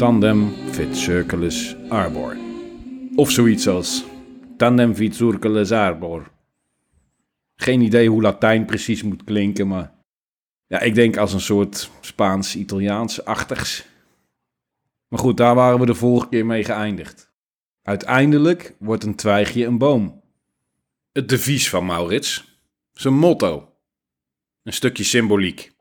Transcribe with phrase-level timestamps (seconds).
[0.00, 2.36] Tandem fit circulus arbor.
[3.14, 4.04] Of zoiets als
[4.56, 6.30] tandem fit circulus arbor.
[7.56, 9.94] Geen idee hoe Latijn precies moet klinken, maar
[10.66, 13.86] ja, ik denk als een soort Spaans-Italiaans-achtigs.
[15.08, 17.32] Maar goed, daar waren we de vorige keer mee geëindigd.
[17.82, 20.22] Uiteindelijk wordt een twijgje een boom.
[21.12, 22.60] Het devies van Maurits,
[22.92, 23.72] zijn motto.
[24.62, 25.72] Een stukje symboliek.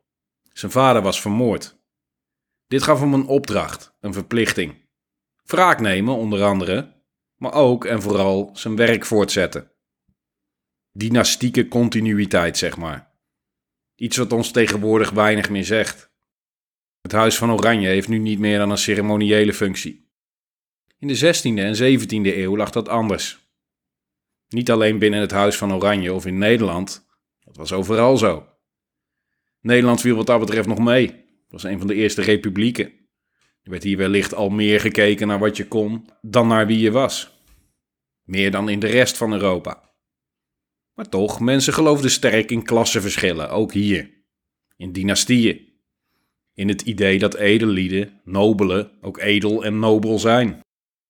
[0.54, 1.79] Zijn vader was vermoord.
[2.70, 4.88] Dit gaf hem een opdracht, een verplichting.
[5.44, 7.04] Wraak nemen, onder andere,
[7.36, 9.72] maar ook en vooral zijn werk voortzetten.
[10.92, 13.12] Dynastieke continuïteit, zeg maar.
[13.96, 16.12] Iets wat ons tegenwoordig weinig meer zegt.
[17.02, 20.12] Het Huis van Oranje heeft nu niet meer dan een ceremoniële functie.
[20.98, 23.52] In de 16e en 17e eeuw lag dat anders.
[24.48, 27.08] Niet alleen binnen het Huis van Oranje of in Nederland,
[27.40, 28.48] dat was overal zo.
[29.62, 31.29] Nederland viel wat dat betreft nog mee.
[31.50, 32.86] Was een van de eerste republieken.
[33.62, 36.92] Er werd hier wellicht al meer gekeken naar wat je kon dan naar wie je
[36.92, 37.44] was.
[38.24, 39.90] Meer dan in de rest van Europa.
[40.94, 44.18] Maar toch, mensen geloofden sterk in klassenverschillen, ook hier.
[44.76, 45.68] In dynastieën.
[46.54, 50.60] In het idee dat edellieden, nobelen, ook edel en nobel zijn.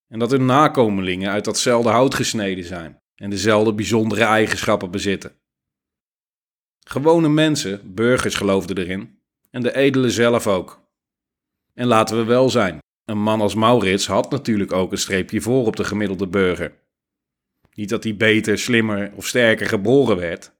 [0.08, 5.40] En dat hun nakomelingen uit datzelfde hout gesneden zijn en dezelfde bijzondere eigenschappen bezitten.
[6.80, 9.19] Gewone mensen, burgers geloofden erin,
[9.50, 10.88] en de edelen zelf ook.
[11.74, 15.66] En laten we wel zijn, een man als Maurits had natuurlijk ook een streepje voor
[15.66, 16.74] op de gemiddelde burger.
[17.74, 20.52] Niet dat hij beter, slimmer of sterker geboren werd,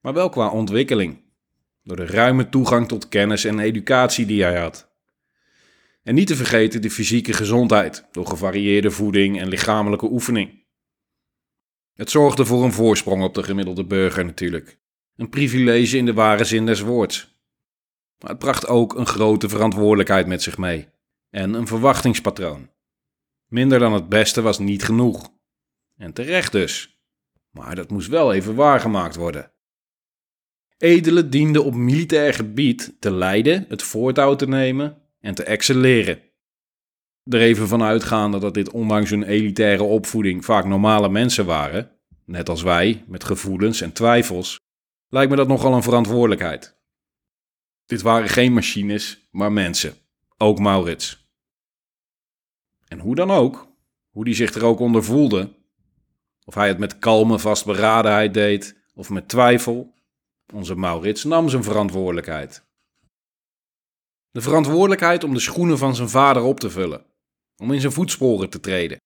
[0.00, 1.22] maar wel qua ontwikkeling,
[1.82, 4.88] door de ruime toegang tot kennis en educatie die hij had.
[6.02, 10.66] En niet te vergeten de fysieke gezondheid, door gevarieerde voeding en lichamelijke oefening.
[11.94, 14.78] Het zorgde voor een voorsprong op de gemiddelde burger natuurlijk.
[15.16, 17.37] Een privilege in de ware zin des woords.
[18.18, 20.88] Maar het bracht ook een grote verantwoordelijkheid met zich mee.
[21.30, 22.70] En een verwachtingspatroon.
[23.46, 25.30] Minder dan het beste was niet genoeg.
[25.96, 27.00] En terecht dus.
[27.50, 29.52] Maar dat moest wel even waargemaakt worden.
[30.78, 36.20] Edelen dienden op militair gebied te leiden, het voortouw te nemen en te excelleren.
[37.24, 41.90] Er even van uitgaande dat dit ondanks hun elitaire opvoeding vaak normale mensen waren,
[42.24, 44.60] net als wij, met gevoelens en twijfels,
[45.08, 46.77] lijkt me dat nogal een verantwoordelijkheid.
[47.88, 49.94] Dit waren geen machines, maar mensen.
[50.36, 51.28] Ook Maurits.
[52.88, 53.68] En hoe dan ook,
[54.10, 55.56] hoe die zich er ook onder voelde,
[56.44, 59.94] of hij het met kalme vastberadenheid deed of met twijfel,
[60.52, 62.66] onze Maurits nam zijn verantwoordelijkheid.
[64.30, 67.06] De verantwoordelijkheid om de schoenen van zijn vader op te vullen,
[67.56, 69.00] om in zijn voetsporen te treden.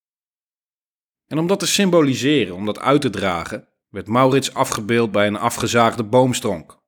[1.26, 5.37] En om dat te symboliseren, om dat uit te dragen, werd Maurits afgebeeld bij een
[5.37, 6.81] afgezaagde boomstronk.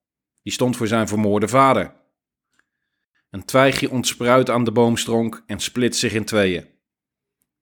[0.44, 1.94] Die stond voor zijn vermoorde vader.
[3.30, 6.66] Een twijgje ontspruit aan de boomstronk en split zich in tweeën.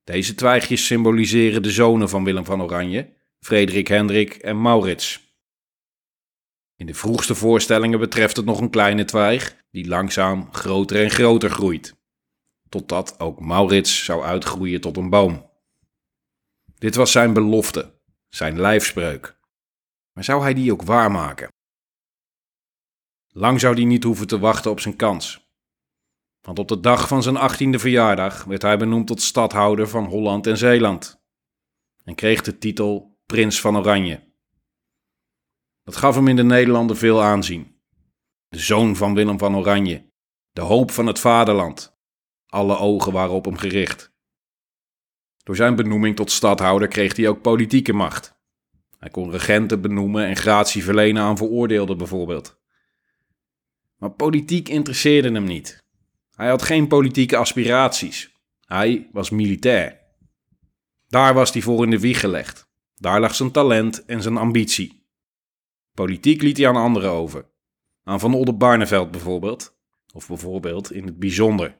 [0.03, 5.35] Deze twijgjes symboliseren de zonen van Willem van Oranje, Frederik Hendrik en Maurits.
[6.75, 11.49] In de vroegste voorstellingen betreft het nog een kleine twijg, die langzaam groter en groter
[11.49, 11.95] groeit,
[12.69, 15.49] totdat ook Maurits zou uitgroeien tot een boom.
[16.75, 17.99] Dit was zijn belofte,
[18.29, 19.39] zijn lijfspreuk.
[20.13, 21.51] Maar zou hij die ook waarmaken?
[23.35, 25.51] Lang zou hij niet hoeven te wachten op zijn kans.
[26.41, 30.47] Want op de dag van zijn achttiende verjaardag werd hij benoemd tot stadhouder van Holland
[30.47, 31.21] en Zeeland.
[32.03, 34.31] En kreeg de titel Prins van Oranje.
[35.83, 37.81] Dat gaf hem in de Nederlanden veel aanzien.
[38.47, 40.11] De zoon van Willem van Oranje,
[40.51, 41.97] de hoop van het vaderland.
[42.47, 44.13] Alle ogen waren op hem gericht.
[45.43, 48.35] Door zijn benoeming tot stadhouder kreeg hij ook politieke macht.
[48.97, 52.62] Hij kon regenten benoemen en gratie verlenen aan veroordeelden bijvoorbeeld.
[54.03, 55.83] Maar politiek interesseerde hem niet.
[56.35, 58.31] Hij had geen politieke aspiraties.
[58.65, 59.99] Hij was militair.
[61.07, 62.67] Daar was hij voor in de wieg gelegd.
[62.95, 65.05] Daar lag zijn talent en zijn ambitie.
[65.93, 67.45] Politiek liet hij aan anderen over.
[68.03, 69.77] Aan Van Oldenbarneveld bijvoorbeeld.
[70.13, 71.77] Of bijvoorbeeld in het bijzonder.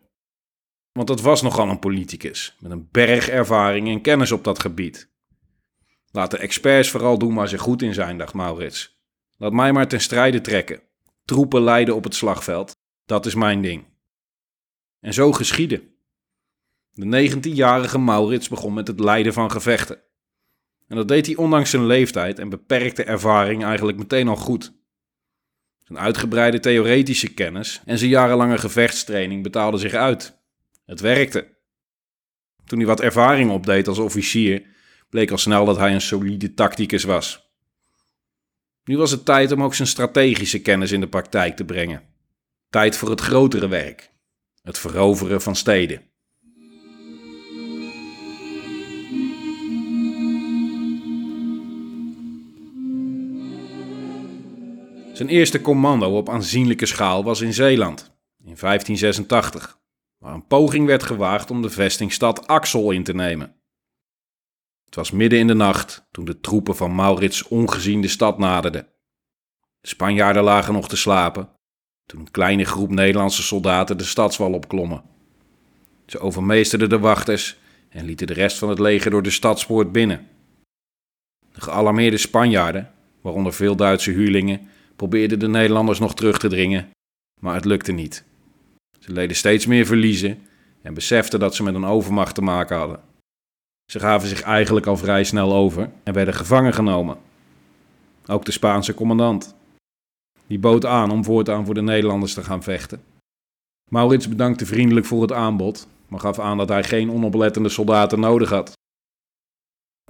[0.91, 5.11] Want dat was nogal een politicus, met een berg ervaring en kennis op dat gebied.
[6.11, 9.01] Laat de experts vooral doen waar ze goed in zijn, dacht Maurits.
[9.37, 10.81] Laat mij maar ten strijde trekken.
[11.25, 12.75] Troepen leiden op het slagveld,
[13.05, 13.85] dat is mijn ding.
[14.99, 15.91] En zo geschiedde.
[16.93, 20.01] De 19-jarige Maurits begon met het leiden van gevechten.
[20.87, 24.73] En dat deed hij ondanks zijn leeftijd en beperkte ervaring eigenlijk meteen al goed.
[25.83, 30.41] Zijn uitgebreide theoretische kennis en zijn jarenlange gevechtstraining betaalden zich uit.
[30.85, 31.57] Het werkte.
[32.65, 34.65] Toen hij wat ervaring opdeed als officier,
[35.09, 37.42] bleek al snel dat hij een solide tacticus was.
[38.83, 42.03] Nu was het tijd om ook zijn strategische kennis in de praktijk te brengen.
[42.69, 44.11] Tijd voor het grotere werk:
[44.61, 46.01] het veroveren van steden.
[55.13, 58.11] Zijn eerste commando op aanzienlijke schaal was in Zeeland
[58.45, 59.79] in 1586,
[60.17, 63.55] waar een poging werd gewaagd om de vestingstad Axel in te nemen.
[64.93, 68.87] Het was midden in de nacht toen de troepen van Maurits ongezien de stad naderden.
[69.81, 71.49] De Spanjaarden lagen nog te slapen
[72.05, 75.03] toen een kleine groep Nederlandse soldaten de stadswal opklommen.
[76.05, 77.57] Ze overmeesterden de wachters
[77.89, 80.27] en lieten de rest van het leger door de stadspoort binnen.
[81.53, 82.91] De gealarmeerde Spanjaarden,
[83.21, 86.89] waaronder veel Duitse huurlingen, probeerden de Nederlanders nog terug te dringen,
[87.39, 88.23] maar het lukte niet.
[88.99, 90.47] Ze leden steeds meer verliezen
[90.81, 93.12] en beseften dat ze met een overmacht te maken hadden.
[93.93, 97.17] Ze gaven zich eigenlijk al vrij snel over en werden gevangen genomen.
[98.25, 99.55] Ook de Spaanse commandant.
[100.47, 103.03] Die bood aan om voortaan voor de Nederlanders te gaan vechten.
[103.89, 108.49] Maurits bedankte vriendelijk voor het aanbod, maar gaf aan dat hij geen onoplettende soldaten nodig
[108.49, 108.71] had.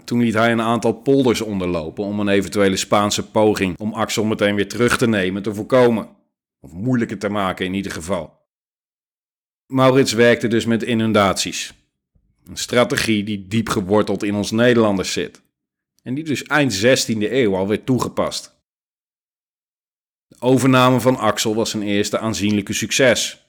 [0.04, 4.56] Toen liet hij een aantal polders onderlopen om een eventuele Spaanse poging om Axel meteen
[4.56, 6.10] weer terug te nemen te voorkomen,
[6.60, 8.42] of moeilijker te maken in ieder geval.
[9.74, 11.83] Maurits werkte dus met inundaties.
[12.48, 15.42] Een strategie die diep geworteld in ons Nederlanders zit.
[16.04, 18.62] En die dus eind 16e eeuw al werd toegepast.
[20.28, 23.48] De overname van Axel was zijn eerste aanzienlijke succes.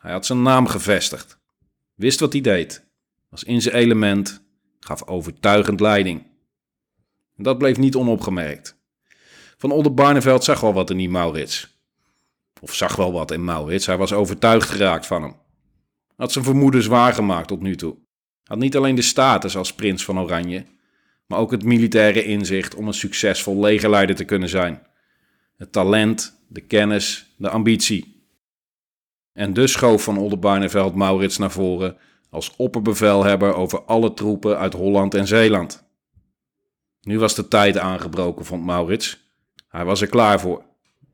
[0.00, 1.38] Hij had zijn naam gevestigd.
[1.94, 2.84] Wist wat hij deed.
[3.28, 4.42] Was in zijn element.
[4.80, 6.26] Gaf overtuigend leiding.
[7.36, 8.76] En dat bleef niet onopgemerkt.
[9.56, 11.78] Van Oldenbarneveld zag wel wat in die Maurits.
[12.60, 13.86] Of zag wel wat in Maurits.
[13.86, 15.34] Hij was overtuigd geraakt van hem.
[16.16, 17.96] Had zijn vermoedens waargemaakt tot nu toe.
[18.44, 20.64] Had niet alleen de status als prins van Oranje,
[21.26, 24.82] maar ook het militaire inzicht om een succesvol legerleider te kunnen zijn.
[25.56, 28.26] Het talent, de kennis, de ambitie.
[29.32, 31.96] En dus schoof van Oldenbarneveld Maurits naar voren
[32.30, 35.84] als opperbevelhebber over alle troepen uit Holland en Zeeland.
[37.00, 39.32] Nu was de tijd aangebroken, vond Maurits.
[39.68, 40.64] Hij was er klaar voor.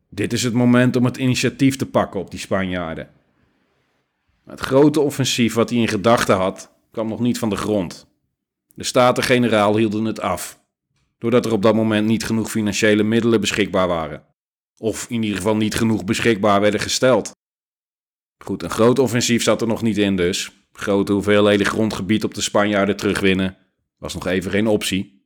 [0.09, 3.09] Dit is het moment om het initiatief te pakken op die Spanjaarden.
[4.47, 8.07] Het grote offensief wat hij in gedachten had, kwam nog niet van de grond.
[8.75, 10.61] De Staten-Generaal hielden het af,
[11.19, 14.25] doordat er op dat moment niet genoeg financiële middelen beschikbaar waren.
[14.77, 17.31] Of in ieder geval niet genoeg beschikbaar werden gesteld.
[18.45, 20.53] Goed, een groot offensief zat er nog niet in dus.
[20.73, 23.57] Grote hoeveelheden grondgebied op de Spanjaarden terugwinnen
[23.99, 25.25] was nog even geen optie.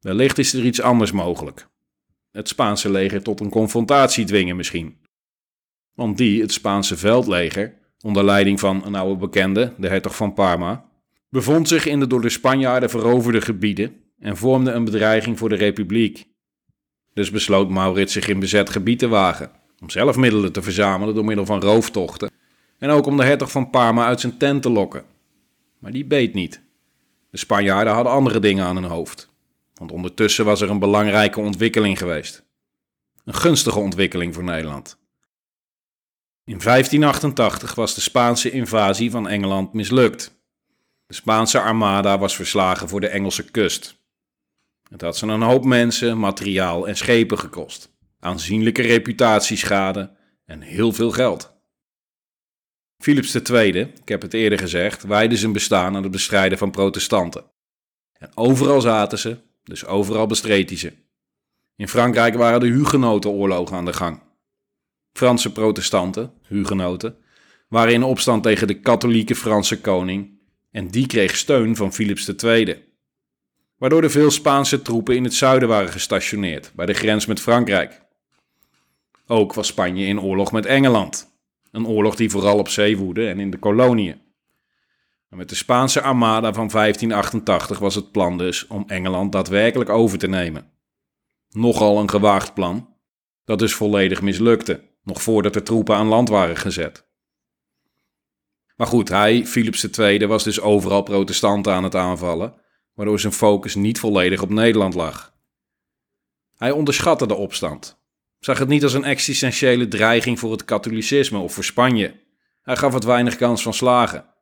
[0.00, 1.68] Wellicht is er iets anders mogelijk.
[2.30, 4.96] Het Spaanse leger tot een confrontatie dwingen misschien.
[5.94, 10.84] Want die, het Spaanse veldleger, onder leiding van een oude bekende, de hertog van Parma,
[11.28, 15.54] bevond zich in de door de Spanjaarden veroverde gebieden en vormde een bedreiging voor de
[15.54, 16.24] republiek.
[17.14, 19.50] Dus besloot Maurits zich in bezet gebied te wagen,
[19.80, 22.30] om zelf middelen te verzamelen door middel van rooftochten
[22.78, 25.04] en ook om de hertog van Parma uit zijn tent te lokken.
[25.78, 26.60] Maar die beet niet.
[27.30, 29.28] De Spanjaarden hadden andere dingen aan hun hoofd,
[29.74, 32.44] want ondertussen was er een belangrijke ontwikkeling geweest.
[33.24, 34.98] Een gunstige ontwikkeling voor Nederland.
[36.46, 40.40] In 1588 was de Spaanse invasie van Engeland mislukt.
[41.06, 43.96] De Spaanse armada was verslagen voor de Engelse kust.
[44.90, 51.10] Het had ze een hoop mensen, materiaal en schepen gekost, aanzienlijke reputatieschade en heel veel
[51.10, 51.54] geld.
[52.98, 57.44] Philips II, ik heb het eerder gezegd, wijde zijn bestaan aan het bestrijden van protestanten.
[58.12, 60.92] En overal zaten ze, dus overal bestreed hij ze.
[61.76, 64.25] In Frankrijk waren de Hugenotenoorlogen aan de gang.
[65.16, 67.16] Franse protestanten, hugenoten,
[67.68, 70.38] waren in opstand tegen de katholieke Franse koning
[70.70, 72.84] en die kreeg steun van Philips II.
[73.78, 78.02] Waardoor er veel Spaanse troepen in het zuiden waren gestationeerd, bij de grens met Frankrijk.
[79.26, 81.38] Ook was Spanje in oorlog met Engeland,
[81.70, 84.20] een oorlog die vooral op zee woedde en in de koloniën.
[85.28, 90.28] met de Spaanse armada van 1588 was het plan dus om Engeland daadwerkelijk over te
[90.28, 90.70] nemen.
[91.50, 92.88] Nogal een gewaagd plan,
[93.44, 97.06] dat dus volledig mislukte nog voordat de troepen aan land waren gezet.
[98.76, 102.54] Maar goed, hij, Philips II, was dus overal protestanten aan het aanvallen,
[102.94, 105.34] waardoor zijn focus niet volledig op Nederland lag.
[106.56, 108.02] Hij onderschatte de opstand,
[108.38, 112.20] zag het niet als een existentiële dreiging voor het katholicisme of voor Spanje.
[112.62, 114.34] Hij gaf het weinig kans van slagen.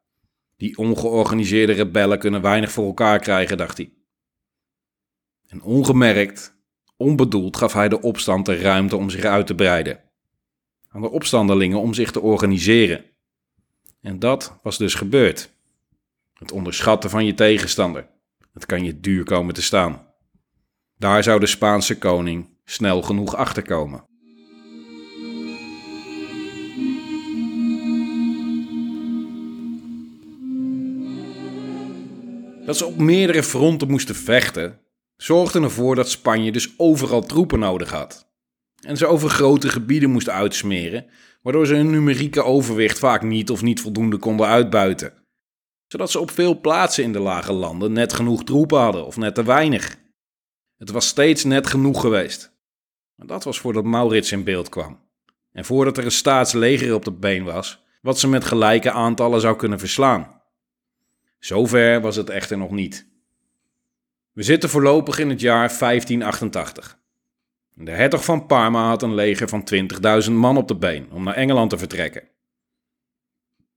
[0.56, 3.92] Die ongeorganiseerde rebellen kunnen weinig voor elkaar krijgen, dacht hij.
[5.46, 6.56] En ongemerkt,
[6.96, 10.04] onbedoeld gaf hij de opstand de ruimte om zich uit te breiden
[10.94, 13.04] aan de opstandelingen om zich te organiseren.
[14.00, 15.50] En dat was dus gebeurd.
[16.34, 18.10] Het onderschatten van je tegenstander.
[18.52, 20.06] Het kan je duur komen te staan.
[20.96, 24.04] Daar zou de Spaanse koning snel genoeg achterkomen.
[32.66, 34.80] Dat ze op meerdere fronten moesten vechten,
[35.16, 38.33] zorgde ervoor dat Spanje dus overal troepen nodig had.
[38.84, 41.06] En ze over grote gebieden moest uitsmeren,
[41.42, 45.12] waardoor ze hun numerieke overwicht vaak niet of niet voldoende konden uitbuiten.
[45.86, 49.34] Zodat ze op veel plaatsen in de lage landen net genoeg troepen hadden of net
[49.34, 49.96] te weinig.
[50.76, 52.52] Het was steeds net genoeg geweest.
[53.14, 55.00] Maar dat was voordat Maurits in beeld kwam.
[55.52, 59.56] En voordat er een staatsleger op de been was, wat ze met gelijke aantallen zou
[59.56, 60.42] kunnen verslaan.
[61.38, 63.08] Zover was het echter nog niet.
[64.32, 66.98] We zitten voorlopig in het jaar 1588.
[67.74, 69.68] De hertog van Parma had een leger van
[70.26, 72.22] 20.000 man op de been om naar Engeland te vertrekken.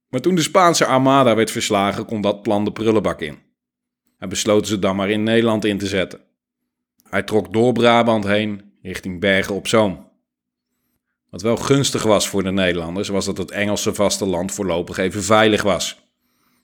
[0.08, 3.38] Maar toen de Spaanse armada werd verslagen, kon dat plan de prullenbak in.
[4.18, 6.20] Hij besloot ze dan maar in Nederland in te zetten.
[7.02, 10.08] Hij trok door Brabant heen richting Bergen op Zoom.
[11.30, 15.62] Wat wel gunstig was voor de Nederlanders, was dat het Engelse vasteland voorlopig even veilig
[15.62, 16.08] was.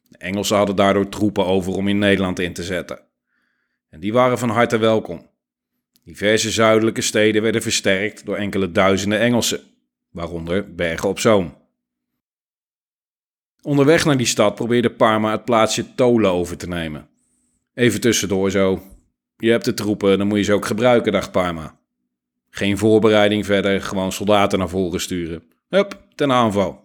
[0.09, 3.01] De Engelsen hadden daardoor troepen over om in Nederland in te zetten.
[3.91, 5.33] En die waren van harte welkom.
[6.05, 9.61] Diverse zuidelijke steden werden versterkt door enkele duizenden Engelsen,
[10.11, 11.63] waaronder Bergen op Zoom.
[13.63, 17.09] Onderweg naar die stad probeerde Parma het plaatsje Tolen over te nemen.
[17.75, 18.83] Even tussendoor zo.
[19.37, 21.79] Je hebt de troepen, dan moet je ze ook gebruiken, dacht Parma.
[22.51, 25.43] Geen voorbereiding verder, gewoon soldaten naar voren sturen.
[25.69, 26.85] Hup, ten aanval.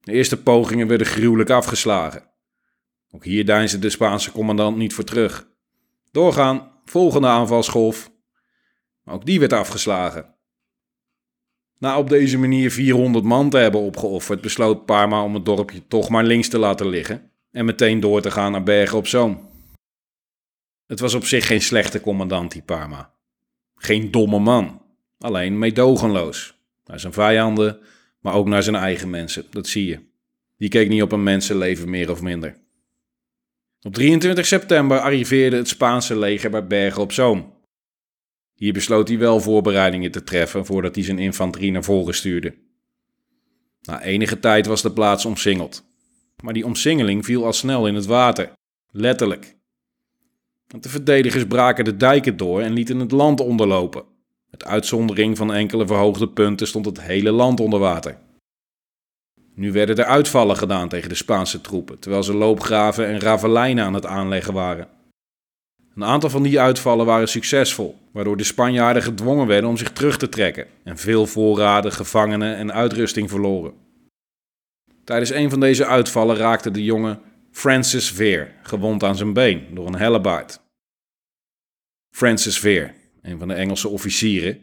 [0.00, 2.30] De eerste pogingen werden gruwelijk afgeslagen.
[3.10, 5.48] Ook hier deinsde de Spaanse commandant niet voor terug.
[6.10, 8.10] Doorgaan, volgende aanvalsgolf.
[9.04, 10.34] Ook die werd afgeslagen.
[11.78, 16.08] Na op deze manier 400 man te hebben opgeofferd, besloot Parma om het dorpje toch
[16.08, 19.48] maar links te laten liggen en meteen door te gaan naar Bergen op Zoom.
[20.86, 23.14] Het was op zich geen slechte commandant, die Parma.
[23.74, 24.82] Geen domme man,
[25.18, 26.54] alleen meedogenloos.
[26.84, 27.80] Naar zijn vijanden,
[28.20, 30.00] maar ook naar zijn eigen mensen, dat zie je.
[30.56, 32.65] Die keek niet op een mensenleven meer of minder.
[33.82, 37.54] Op 23 september arriveerde het Spaanse leger bij Bergen op Zoom.
[38.54, 42.54] Hier besloot hij wel voorbereidingen te treffen voordat hij zijn infanterie naar voren stuurde.
[43.80, 45.84] Na enige tijd was de plaats omsingeld.
[46.42, 48.52] Maar die omsingeling viel al snel in het water.
[48.90, 49.56] Letterlijk.
[50.66, 54.04] Want de verdedigers braken de dijken door en lieten het land onderlopen.
[54.50, 58.18] Met uitzondering van enkele verhoogde punten stond het hele land onder water.
[59.56, 63.94] Nu werden er uitvallen gedaan tegen de Spaanse troepen, terwijl ze loopgraven en ravelijnen aan
[63.94, 64.88] het aanleggen waren.
[65.94, 70.18] Een aantal van die uitvallen waren succesvol, waardoor de Spanjaarden gedwongen werden om zich terug
[70.18, 73.74] te trekken en veel voorraden, gevangenen en uitrusting verloren.
[75.04, 77.18] Tijdens een van deze uitvallen raakte de jonge
[77.50, 80.60] Francis Veer gewond aan zijn been door een hellebaard.
[82.10, 84.58] Francis Veer, een van de Engelse officieren.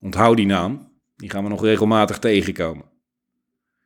[0.00, 2.89] Onthoud die naam, die gaan we nog regelmatig tegenkomen.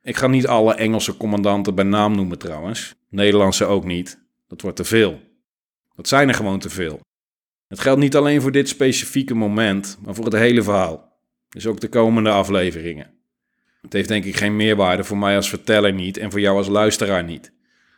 [0.05, 4.77] Ik ga niet alle Engelse commandanten bij naam noemen trouwens, Nederlandse ook niet, dat wordt
[4.77, 5.19] te veel.
[5.95, 6.99] Dat zijn er gewoon te veel.
[7.67, 11.17] Het geldt niet alleen voor dit specifieke moment, maar voor het hele verhaal.
[11.49, 13.13] Dus ook de komende afleveringen.
[13.81, 16.67] Het heeft denk ik geen meerwaarde voor mij als verteller niet en voor jou als
[16.67, 17.53] luisteraar niet.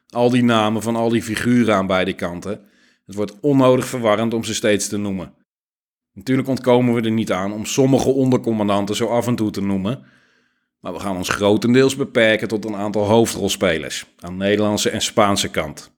[0.09, 2.61] Al die namen van al die figuren aan beide kanten.
[3.05, 5.33] Het wordt onnodig verwarrend om ze steeds te noemen.
[6.13, 10.05] Natuurlijk ontkomen we er niet aan om sommige ondercommandanten zo af en toe te noemen.
[10.79, 15.91] Maar we gaan ons grotendeels beperken tot een aantal hoofdrolspelers aan Nederlandse en Spaanse kant.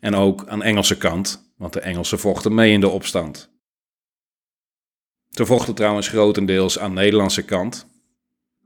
[0.00, 3.52] En ook aan Engelse kant, want de Engelsen vochten mee in de opstand.
[5.30, 7.86] Ze vochten trouwens grotendeels aan Nederlandse kant,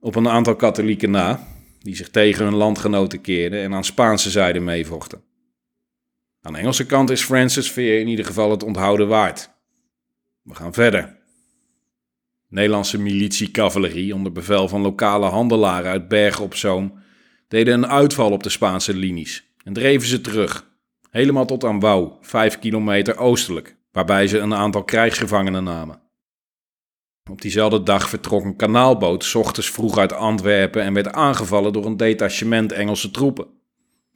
[0.00, 1.47] op een aantal katholieken na,
[1.78, 5.23] die zich tegen hun landgenoten keerden en aan Spaanse zijde meevochten.
[6.42, 9.50] Aan Engelse kant is Francis Veer in ieder geval het onthouden waard.
[10.42, 11.18] We gaan verder.
[12.49, 16.99] Nederlandse militie-cavalerie onder bevel van lokale handelaren uit Bergen op Zoom
[17.49, 20.71] deden een uitval op de Spaanse linies en dreven ze terug,
[21.11, 26.00] helemaal tot aan Wouw, vijf kilometer oostelijk, waarbij ze een aantal krijgsgevangenen namen.
[27.31, 31.97] Op diezelfde dag vertrok een kanaalboot ochtends vroeg uit Antwerpen en werd aangevallen door een
[31.97, 33.47] detachement Engelse troepen.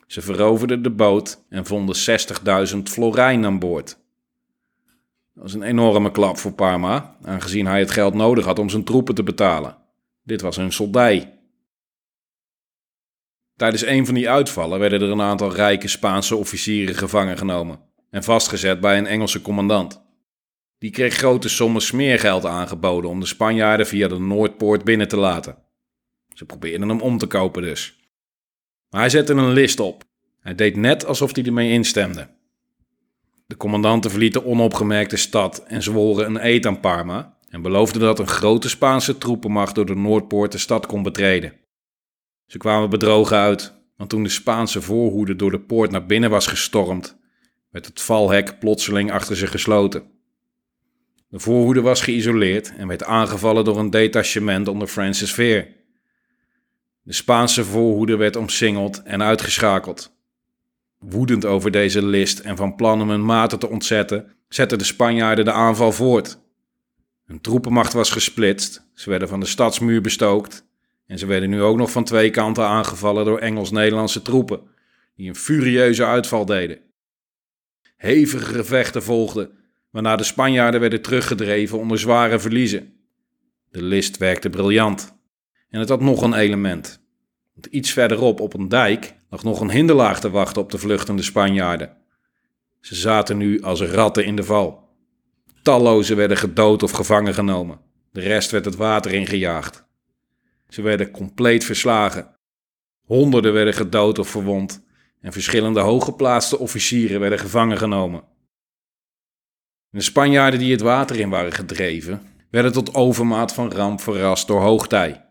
[0.07, 1.97] Ze veroverden de boot en vonden
[2.75, 4.02] 60.000 florijn aan boord.
[5.35, 8.85] Dat was een enorme klap voor Parma, aangezien hij het geld nodig had om zijn
[8.85, 9.77] troepen te betalen.
[10.23, 11.39] Dit was hun soldij.
[13.57, 18.23] Tijdens een van die uitvallen werden er een aantal rijke Spaanse officieren gevangen genomen en
[18.23, 20.03] vastgezet bij een Engelse commandant.
[20.79, 25.59] Die kreeg grote sommen smeergeld aangeboden om de Spanjaarden via de Noordpoort binnen te laten.
[26.35, 28.01] Ze probeerden hem om te kopen dus.
[28.89, 30.05] Maar hij zette een list op.
[30.41, 32.29] Hij deed net alsof hij ermee instemde.
[33.47, 38.19] De commandanten verlieten onopgemerkt de stad en zworen een eed aan Parma en beloofden dat
[38.19, 41.53] een grote Spaanse troepenmacht door de Noordpoort de stad kon betreden.
[42.47, 46.47] Ze kwamen bedrogen uit, want toen de Spaanse voorhoede door de poort naar binnen was
[46.47, 47.19] gestormd,
[47.71, 50.11] werd het valhek plotseling achter ze gesloten.
[51.29, 55.69] De voorhoede was geïsoleerd en werd aangevallen door een detachement onder Francis Veer.
[57.03, 60.17] De Spaanse voorhoede werd omsingeld en uitgeschakeld.
[61.03, 65.45] Woedend over deze list en van plan om hun maten te ontzetten, zetten de Spanjaarden
[65.45, 66.39] de aanval voort.
[67.25, 70.67] Hun troepenmacht was gesplitst, ze werden van de stadsmuur bestookt
[71.07, 74.61] en ze werden nu ook nog van twee kanten aangevallen door Engels-Nederlandse troepen,
[75.17, 76.79] die een furieuze uitval deden.
[77.97, 79.51] Hevige gevechten volgden,
[79.91, 82.93] waarna de Spanjaarden werden teruggedreven onder zware verliezen.
[83.71, 85.17] De list werkte briljant.
[85.71, 87.01] En het had nog een element.
[87.71, 91.97] Iets verderop op een dijk lag nog een hinderlaag te wachten op de vluchtende Spanjaarden.
[92.81, 94.89] Ze zaten nu als ratten in de val.
[95.63, 97.81] Tallozen werden gedood of gevangen genomen.
[98.11, 99.85] De rest werd het water ingejaagd.
[100.69, 102.37] Ze werden compleet verslagen.
[103.05, 104.85] Honderden werden gedood of verwond
[105.21, 108.25] en verschillende hooggeplaatste officieren werden gevangen genomen.
[109.91, 114.61] De Spanjaarden die het water in waren gedreven, werden tot overmaat van ramp verrast door
[114.61, 115.25] hoogtij.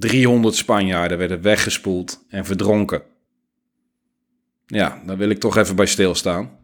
[0.00, 3.02] 300 Spanjaarden werden weggespoeld en verdronken.
[4.66, 6.58] Ja, daar wil ik toch even bij stilstaan,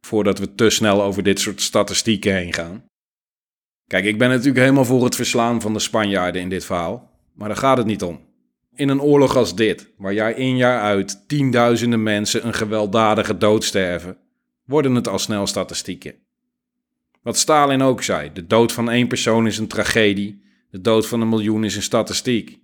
[0.00, 2.84] voordat we te snel over dit soort statistieken heen gaan.
[3.86, 7.48] Kijk, ik ben natuurlijk helemaal voor het verslaan van de Spanjaarden in dit verhaal, maar
[7.48, 8.20] daar gaat het niet om.
[8.74, 13.64] In een oorlog als dit, waar jaar in jaar uit tienduizenden mensen een gewelddadige dood
[13.64, 14.16] sterven,
[14.64, 16.14] worden het al snel statistieken.
[17.22, 21.20] Wat Stalin ook zei: de dood van één persoon is een tragedie, de dood van
[21.20, 22.62] een miljoen is een statistiek.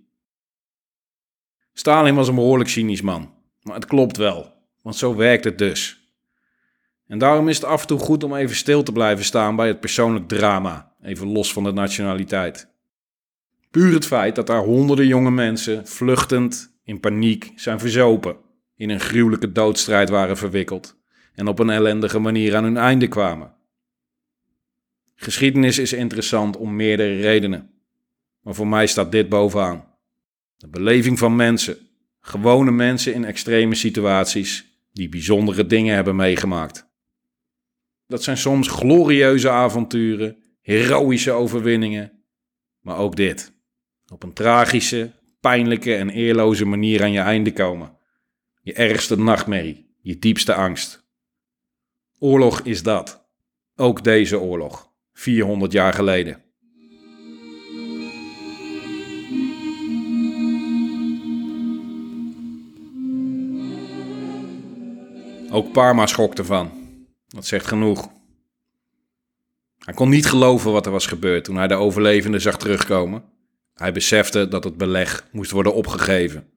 [1.73, 6.01] Stalin was een behoorlijk cynisch man, maar het klopt wel, want zo werkt het dus.
[7.07, 9.67] En daarom is het af en toe goed om even stil te blijven staan bij
[9.67, 12.69] het persoonlijk drama, even los van de nationaliteit.
[13.71, 18.37] Puur het feit dat daar honderden jonge mensen vluchtend, in paniek, zijn verzopen,
[18.75, 20.99] in een gruwelijke doodstrijd waren verwikkeld
[21.35, 23.55] en op een ellendige manier aan hun einde kwamen.
[25.15, 27.69] Geschiedenis is interessant om meerdere redenen,
[28.41, 29.90] maar voor mij staat dit bovenaan.
[30.61, 31.77] De beleving van mensen,
[32.19, 36.89] gewone mensen in extreme situaties die bijzondere dingen hebben meegemaakt.
[38.07, 42.23] Dat zijn soms glorieuze avonturen, heroïsche overwinningen,
[42.79, 43.53] maar ook dit.
[44.07, 47.97] Op een tragische, pijnlijke en eerloze manier aan je einde komen.
[48.61, 51.07] Je ergste nachtmerrie, je diepste angst.
[52.19, 53.29] Oorlog is dat.
[53.75, 56.43] Ook deze oorlog, 400 jaar geleden.
[65.53, 66.71] Ook Parma schokte van.
[67.27, 68.09] Dat zegt genoeg.
[69.77, 73.23] Hij kon niet geloven wat er was gebeurd toen hij de overlevenden zag terugkomen.
[73.73, 76.49] Hij besefte dat het beleg moest worden opgegeven.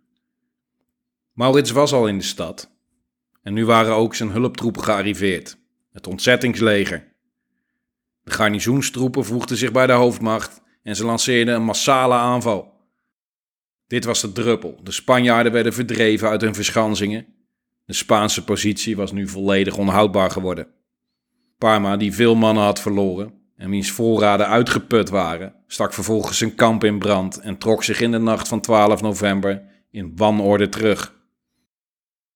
[1.32, 2.70] Maurits was al in de stad.
[3.42, 5.58] En nu waren ook zijn hulptroepen gearriveerd.
[5.92, 7.12] Het ontzettingsleger.
[8.22, 12.72] De garnizoenstroepen voegden zich bij de hoofdmacht en ze lanceerden een massale aanval.
[13.86, 14.80] Dit was de druppel.
[14.82, 17.34] De Spanjaarden werden verdreven uit hun verschansingen.
[17.84, 20.66] De Spaanse positie was nu volledig onhoudbaar geworden.
[21.58, 26.84] Parma, die veel mannen had verloren, en wiens voorraden uitgeput waren, stak vervolgens zijn kamp
[26.84, 31.14] in brand en trok zich in de nacht van 12 november in wanorde terug.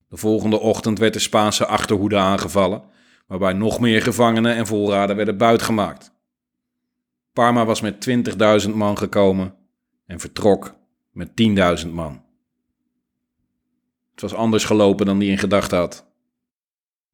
[0.08, 2.82] De volgende ochtend werd de Spaanse achterhoede aangevallen,
[3.26, 6.12] waarbij nog meer gevangenen en voorraden werden buitgemaakt.
[7.32, 8.08] Parma was met
[8.68, 9.54] 20.000 man gekomen
[10.06, 10.74] en vertrok
[11.10, 11.30] met
[11.84, 12.22] 10.000 man.
[14.20, 16.06] Het was anders gelopen dan die in gedachten had.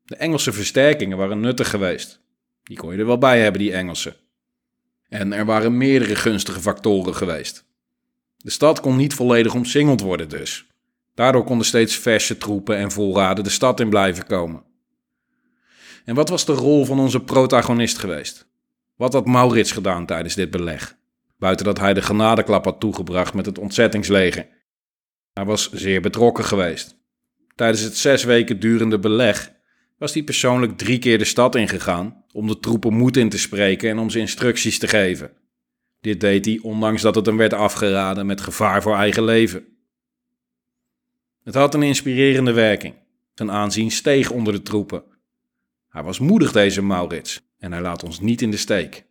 [0.05, 2.21] De Engelse versterkingen waren nuttig geweest.
[2.63, 4.17] Die kon je er wel bij hebben, die Engelsen.
[5.09, 7.65] En er waren meerdere gunstige factoren geweest.
[8.37, 10.67] De stad kon niet volledig omsingeld worden dus.
[11.15, 14.63] Daardoor konden steeds verse troepen en voorraden de stad in blijven komen.
[16.05, 18.47] En wat was de rol van onze protagonist geweest?
[18.97, 20.97] Wat had Maurits gedaan tijdens dit beleg?
[21.39, 24.49] Buiten dat hij de genadeklap had toegebracht met het ontzettingsleger.
[25.35, 26.97] Hij was zeer betrokken geweest.
[27.55, 29.53] Tijdens het zes weken durende beleg
[29.99, 33.91] was hij persoonlijk drie keer de stad ingegaan om de troepen moed in te spreken
[33.91, 35.31] en om ze instructies te geven.
[36.01, 39.65] Dit deed hij ondanks dat het hem werd afgeraden met gevaar voor eigen leven.
[41.45, 42.95] Het had een inspirerende werking.
[43.35, 45.05] Zijn aanzien steeg onder de troepen.
[45.89, 49.05] Hij was moedig, deze Maurits, en hij laat ons niet in de steek.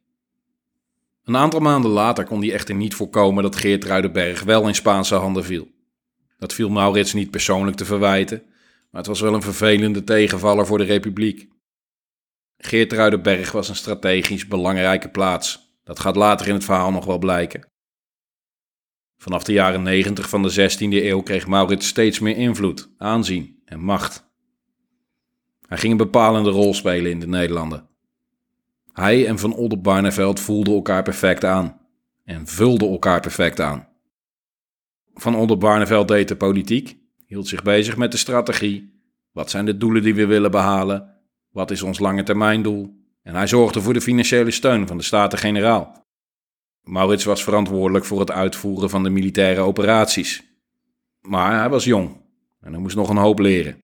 [1.23, 5.43] Een aantal maanden later kon hij echter niet voorkomen dat Geertruidenberg wel in Spaanse handen
[5.43, 5.72] viel.
[6.43, 8.43] Dat viel Maurits niet persoonlijk te verwijten,
[8.89, 11.47] maar het was wel een vervelende tegenvaller voor de Republiek.
[12.57, 15.75] Geertruidenberg was een strategisch belangrijke plaats.
[15.83, 17.71] Dat gaat later in het verhaal nog wel blijken.
[19.17, 23.79] Vanaf de jaren 90 van de 16e eeuw kreeg Maurits steeds meer invloed, aanzien en
[23.79, 24.29] macht.
[25.67, 27.89] Hij ging een bepalende rol spelen in de Nederlanden.
[28.93, 31.81] Hij en Van Oldenbarneveld voelden elkaar perfect aan
[32.23, 33.91] en vulden elkaar perfect aan.
[35.13, 39.01] Van Oldenbarneveld deed de politiek, hield zich bezig met de strategie.
[39.31, 41.19] Wat zijn de doelen die we willen behalen?
[41.51, 43.01] Wat is ons lange termijndoel?
[43.23, 46.05] En hij zorgde voor de financiële steun van de Staten-Generaal.
[46.81, 50.43] Maurits was verantwoordelijk voor het uitvoeren van de militaire operaties.
[51.21, 52.21] Maar hij was jong
[52.61, 53.77] en hij moest nog een hoop leren.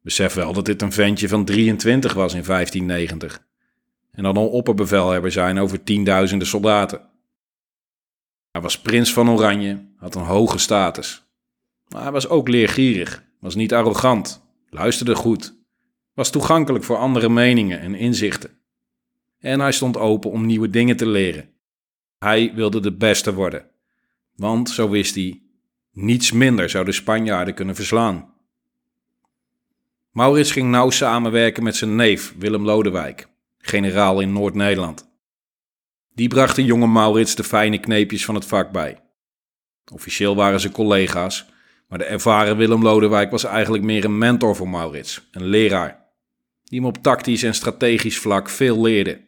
[0.00, 3.46] Besef wel dat dit een ventje van 23 was in 1590
[4.10, 7.00] en dan al opperbevelhebber zijn over tienduizenden soldaten.
[8.54, 11.26] Hij was prins van Oranje, had een hoge status.
[11.88, 15.56] Maar hij was ook leergierig, was niet arrogant, luisterde goed,
[16.12, 18.58] was toegankelijk voor andere meningen en inzichten.
[19.38, 21.50] En hij stond open om nieuwe dingen te leren.
[22.18, 23.70] Hij wilde de beste worden,
[24.36, 25.42] want, zo wist hij,
[25.92, 28.34] niets minder zou de Spanjaarden kunnen verslaan.
[30.10, 35.12] Maurits ging nauw samenwerken met zijn neef Willem Lodewijk, generaal in Noord-Nederland.
[36.14, 39.02] Die bracht de jonge Maurits de fijne kneepjes van het vak bij.
[39.92, 41.46] Officieel waren ze collega's,
[41.88, 46.04] maar de ervaren Willem Lodewijk was eigenlijk meer een mentor voor Maurits, een leraar,
[46.64, 49.20] die hem op tactisch en strategisch vlak veel leerde.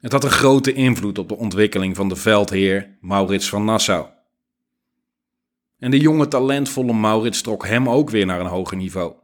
[0.00, 4.06] Het had een grote invloed op de ontwikkeling van de veldheer Maurits van Nassau.
[5.78, 9.14] En de jonge talentvolle Maurits trok hem ook weer naar een hoger niveau.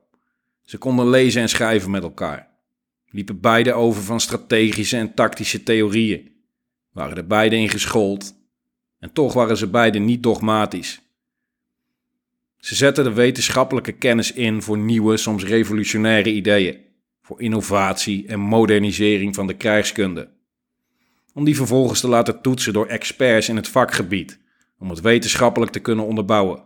[0.63, 2.52] Ze konden lezen en schrijven met elkaar.
[3.12, 6.31] Liepen beide over van strategische en tactische theorieën.
[6.92, 8.35] Waren er beide in geschoold.
[8.98, 11.01] En toch waren ze beide niet dogmatisch.
[12.57, 16.81] Ze zetten de wetenschappelijke kennis in voor nieuwe, soms revolutionaire ideeën.
[17.22, 20.31] Voor innovatie en modernisering van de krijgskunde.
[21.35, 24.40] Om die vervolgens te laten toetsen door experts in het vakgebied.
[24.79, 26.64] Om het wetenschappelijk te kunnen onderbouwen.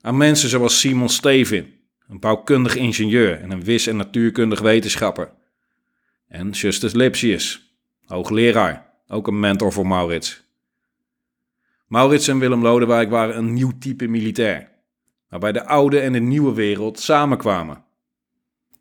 [0.00, 1.77] Aan mensen zoals Simon Stevin,
[2.08, 5.32] een bouwkundig ingenieur en een wis- en natuurkundig wetenschapper.
[6.28, 10.46] En Justus Lipsius, hoogleraar, ook een mentor voor Maurits.
[11.86, 14.70] Maurits en Willem Lodewijk waren een nieuw type militair,
[15.28, 17.84] waarbij de oude en de nieuwe wereld samenkwamen.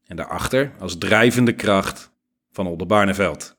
[0.05, 2.11] En daarachter, als drijvende kracht,
[2.51, 3.57] van Oldenbarneveld.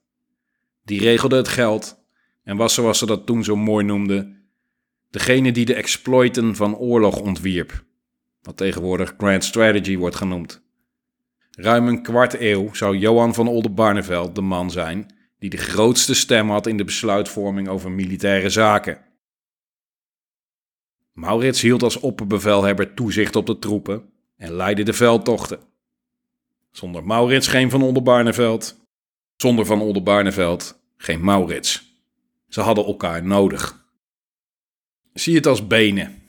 [0.85, 1.99] Die regelde het geld
[2.43, 4.49] en was, zoals ze dat toen zo mooi noemden,
[5.11, 7.87] degene die de exploiten van oorlog ontwierp
[8.49, 10.63] wat tegenwoordig Grand Strategy wordt genoemd.
[11.51, 16.51] Ruim een kwart eeuw zou Johan van Oldenbarneveld de man zijn die de grootste stem
[16.51, 19.05] had in de besluitvorming over militaire zaken.
[21.13, 25.61] Maurits hield als opperbevelhebber toezicht op de troepen en leidde de veldtochten.
[26.71, 28.77] Zonder Maurits geen Van Oldenbarneveld,
[29.37, 32.03] zonder Van Oldenbarneveld geen Maurits.
[32.49, 33.87] Ze hadden elkaar nodig.
[35.13, 36.23] Zie het als benen.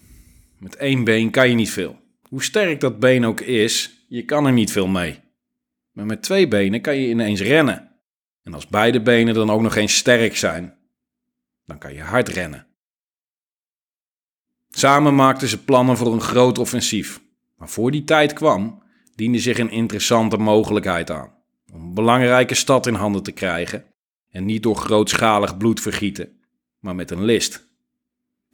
[0.57, 1.98] Met één been kan je niet veel.
[2.29, 5.19] Hoe sterk dat been ook is, je kan er niet veel mee.
[5.91, 7.91] Maar met twee benen kan je ineens rennen.
[8.43, 10.77] En als beide benen dan ook nog eens sterk zijn,
[11.65, 12.67] dan kan je hard rennen.
[14.69, 17.21] Samen maakten ze plannen voor een groot offensief.
[17.57, 18.83] Maar voor die tijd kwam,
[19.15, 21.33] diende zich een interessante mogelijkheid aan.
[21.73, 23.85] Om een belangrijke stad in handen te krijgen.
[24.31, 26.39] En niet door grootschalig bloedvergieten,
[26.79, 27.67] maar met een list.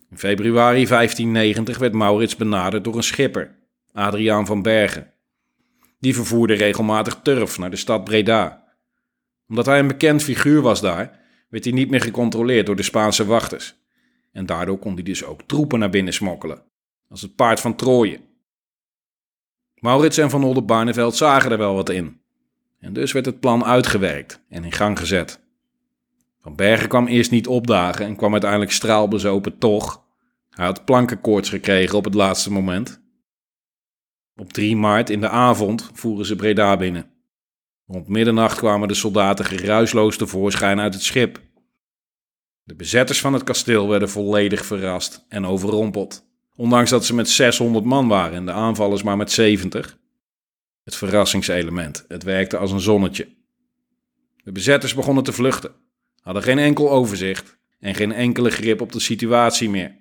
[0.10, 3.56] In februari 1590 werd Maurits benaderd door een schipper,
[3.96, 5.14] Adriaan van Bergen.
[6.00, 8.64] Die vervoerde regelmatig turf naar de stad Breda.
[9.48, 13.26] Omdat hij een bekend figuur was daar, werd hij niet meer gecontroleerd door de Spaanse
[13.26, 13.76] wachters.
[14.32, 16.64] En daardoor kon hij dus ook troepen naar binnen smokkelen,
[17.10, 18.20] als het paard van Troje.
[19.76, 22.22] Maurits en Van Oldenbarneveld zagen er wel wat in.
[22.80, 25.40] En dus werd het plan uitgewerkt en in gang gezet.
[26.42, 30.04] Van Bergen kwam eerst niet opdagen en kwam uiteindelijk straalbezopen toch.
[30.50, 33.04] Hij had plankenkoorts gekregen op het laatste moment
[34.36, 37.10] op 3 maart in de avond voeren ze Breda binnen.
[37.88, 41.42] Rond middernacht kwamen de soldaten geruisloos tevoorschijn uit het schip.
[42.64, 47.86] De bezetters van het kasteel werden volledig verrast en overrompeld, ondanks dat ze met 600
[47.86, 49.98] man waren en de aanvallers maar met 70.
[50.84, 53.28] Het verrassingselement, het werkte als een zonnetje.
[54.44, 55.72] De bezetters begonnen te vluchten,
[56.22, 59.96] hadden geen enkel overzicht en geen enkele grip op de situatie meer.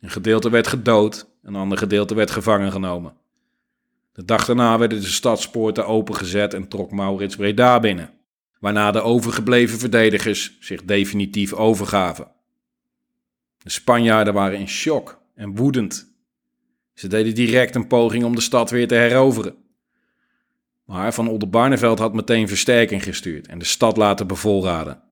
[0.00, 3.16] Een gedeelte werd gedood, een ander gedeelte werd gevangen genomen.
[4.18, 8.10] De dag daarna werden de stadspoorten opengezet en trok Maurits Breda binnen,
[8.60, 12.30] waarna de overgebleven verdedigers zich definitief overgaven.
[13.58, 16.14] De Spanjaarden waren in shock en woedend.
[16.94, 19.56] Ze deden direct een poging om de stad weer te heroveren.
[20.84, 25.02] Maar Van Oldenbarneveld had meteen versterking gestuurd en de stad laten bevolraden.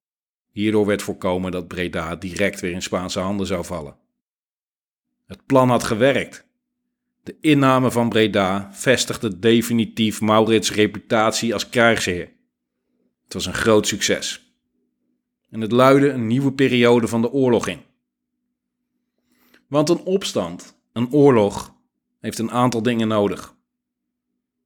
[0.51, 3.97] Hierdoor werd voorkomen dat Breda direct weer in Spaanse handen zou vallen.
[5.27, 6.46] Het plan had gewerkt.
[7.27, 12.33] De inname van Breda vestigde definitief Maurits' reputatie als krijgsheer.
[13.25, 14.55] Het was een groot succes.
[15.51, 17.81] En het luidde een nieuwe periode van de oorlog in.
[19.69, 21.75] Want een opstand, een oorlog,
[22.21, 23.55] heeft een aantal dingen nodig.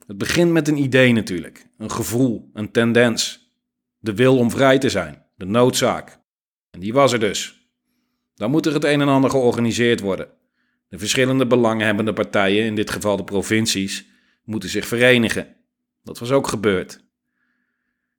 [0.07, 3.51] Het begint met een idee natuurlijk, een gevoel, een tendens.
[3.99, 6.21] De wil om vrij te zijn, de noodzaak.
[6.71, 7.71] En die was er dus.
[8.35, 10.39] Dan moet er het een en ander georganiseerd worden.
[10.91, 14.07] De verschillende belanghebbende partijen, in dit geval de provincies,
[14.45, 15.57] moeten zich verenigen.
[16.03, 17.05] Dat was ook gebeurd.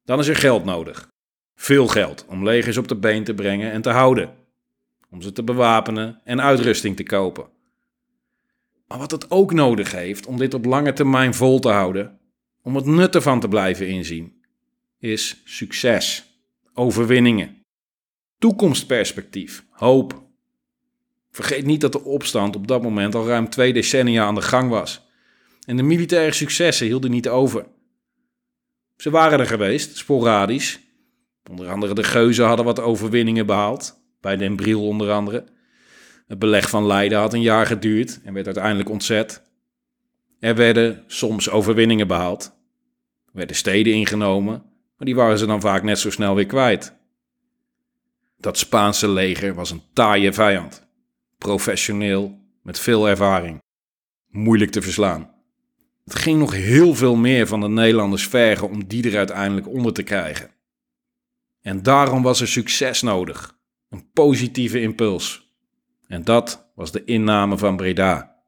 [0.06, 1.10] Dan is er geld nodig.
[1.56, 4.36] Veel geld om legers op de been te brengen en te houden.
[5.10, 7.50] Om ze te bewapenen en uitrusting te kopen.
[8.88, 12.20] Maar wat het ook nodig heeft om dit op lange termijn vol te houden,
[12.62, 14.44] om het nut ervan te blijven inzien,
[15.00, 16.26] is succes,
[16.74, 17.64] overwinningen,
[18.38, 20.21] toekomstperspectief, hoop.
[21.32, 24.70] Vergeet niet dat de opstand op dat moment al ruim twee decennia aan de gang
[24.70, 25.10] was.
[25.66, 27.66] En de militaire successen hielden niet over.
[28.98, 30.80] Ze waren er geweest, sporadisch.
[31.50, 35.46] Onder andere de Geuzen hadden wat overwinningen behaald, bij Den Briel onder andere.
[36.28, 39.42] Het beleg van Leiden had een jaar geduurd en werd uiteindelijk ontzet.
[40.40, 42.44] Er werden soms overwinningen behaald.
[43.26, 44.64] Er werden steden ingenomen,
[44.98, 46.96] maar die waren ze dan vaak net zo snel weer kwijt.
[48.38, 50.90] Dat Spaanse leger was een taaie vijand.
[51.42, 53.62] Professioneel, met veel ervaring.
[54.28, 55.34] Moeilijk te verslaan.
[56.04, 59.94] Het ging nog heel veel meer van de Nederlanders vergen om die er uiteindelijk onder
[59.94, 60.52] te krijgen.
[61.62, 63.60] En daarom was er succes nodig.
[63.90, 65.54] Een positieve impuls.
[66.08, 68.44] En dat was de inname van Breda.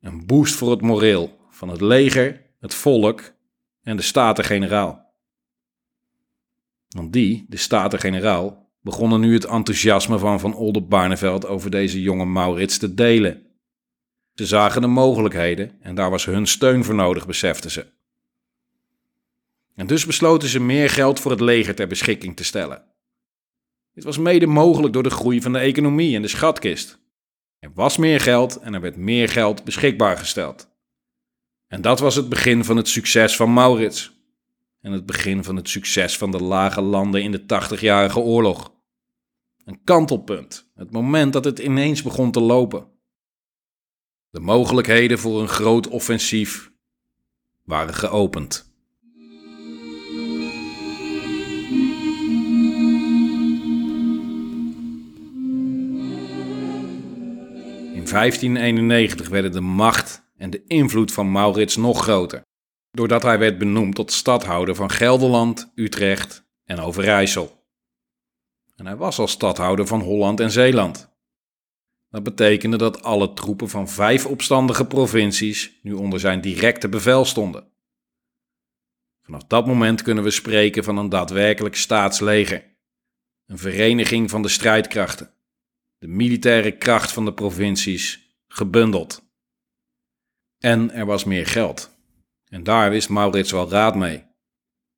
[0.00, 3.32] Een boost voor het moreel van het leger, het volk
[3.82, 5.14] en de Staten-Generaal.
[6.88, 12.78] Want die, de Staten-Generaal, begonnen nu het enthousiasme van Van Oldenbarneveld over deze jonge Maurits
[12.78, 13.46] te delen.
[14.34, 17.86] Ze zagen de mogelijkheden en daar was hun steun voor nodig, beseften ze.
[19.74, 22.84] En dus besloten ze meer geld voor het leger ter beschikking te stellen.
[23.92, 26.98] Dit was mede mogelijk door de groei van de economie en de schatkist.
[27.58, 30.68] Er was meer geld en er werd meer geld beschikbaar gesteld.
[31.66, 34.19] En dat was het begin van het succes van Maurits.
[34.80, 38.72] En het begin van het succes van de lage landen in de 80-jarige oorlog.
[39.64, 42.88] Een kantelpunt, het moment dat het ineens begon te lopen.
[44.30, 46.72] De mogelijkheden voor een groot offensief
[47.64, 48.68] waren geopend.
[57.94, 62.42] In 1591 werden de macht en de invloed van Maurits nog groter,
[62.90, 67.64] doordat hij werd benoemd tot stadhouder van Gelderland, Utrecht en Overijssel.
[68.76, 71.10] En hij was al stadhouder van Holland en Zeeland.
[72.08, 77.68] Dat betekende dat alle troepen van vijf opstandige provincies nu onder zijn directe bevel stonden.
[79.22, 82.76] Vanaf dat moment kunnen we spreken van een daadwerkelijk staatsleger,
[83.46, 85.34] een vereniging van de strijdkrachten,
[85.98, 89.28] de militaire kracht van de provincies, gebundeld.
[90.58, 91.89] En er was meer geld.
[92.50, 94.26] En daar wist Maurits wel raad mee,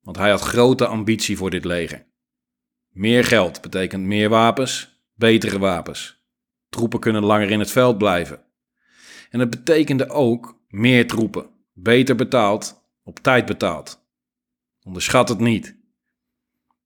[0.01, 2.05] want hij had grote ambitie voor dit leger.
[2.89, 6.23] Meer geld betekent meer wapens, betere wapens
[6.73, 8.43] Troepen kunnen langer in het veld blijven.
[9.29, 14.05] En het betekende ook meer troepen, beter betaald, op tijd betaald.
[14.83, 15.77] Onderschat het niet.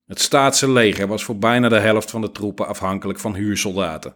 [0.06, 4.16] Het staatse leger was voor bijna de helft van de troepen afhankelijk van huursoldaten.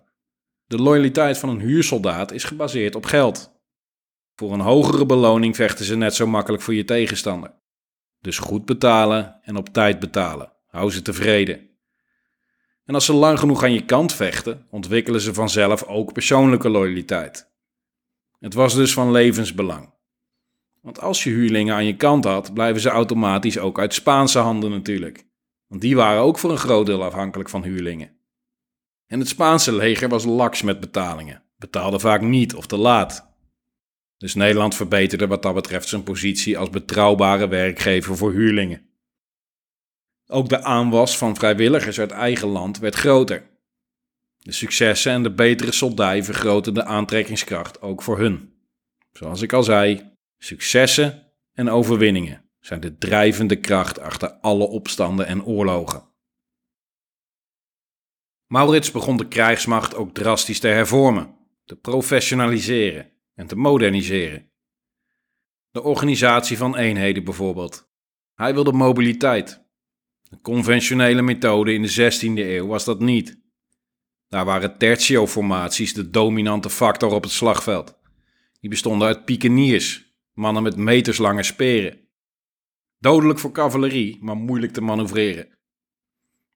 [0.65, 3.60] De loyaliteit van een huursoldaat is gebaseerd op geld.
[4.41, 7.53] Voor een hogere beloning vechten ze net zo makkelijk voor je tegenstander.
[8.19, 10.53] Dus goed betalen en op tijd betalen.
[10.67, 11.69] Hou ze tevreden.
[12.85, 17.51] En als ze lang genoeg aan je kant vechten, ontwikkelen ze vanzelf ook persoonlijke loyaliteit.
[18.39, 19.93] Het was dus van levensbelang.
[20.81, 24.71] Want als je huurlingen aan je kant had, blijven ze automatisch ook uit Spaanse handen
[24.71, 25.25] natuurlijk.
[25.67, 28.17] Want die waren ook voor een groot deel afhankelijk van huurlingen.
[29.07, 33.30] En het Spaanse leger was laks met betalingen, betaalde vaak niet of te laat.
[34.21, 38.89] Dus Nederland verbeterde wat dat betreft zijn positie als betrouwbare werkgever voor huurlingen.
[40.27, 43.49] Ook de aanwas van vrijwilligers uit eigen land werd groter.
[44.37, 48.53] De successen en de betere soldij vergroten de aantrekkingskracht ook voor hun.
[49.11, 55.43] Zoals ik al zei, successen en overwinningen zijn de drijvende kracht achter alle opstanden en
[55.43, 56.09] oorlogen.
[58.47, 64.51] Maurits begon de krijgsmacht ook drastisch te hervormen, te professionaliseren en te moderniseren.
[65.71, 67.89] De organisatie van eenheden bijvoorbeeld.
[68.35, 69.65] Hij wilde mobiliteit,
[70.21, 73.39] de conventionele methode in de 16e eeuw was dat niet.
[74.27, 77.99] Daar waren tertio-formaties de dominante factor op het slagveld.
[78.59, 82.07] Die bestonden uit pikeniers, mannen met meterslange speren.
[82.99, 85.57] Dodelijk voor cavalerie, maar moeilijk te manoeuvreren.